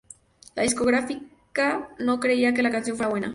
[0.55, 3.29] La discográfica no creía que la canción fuera buena.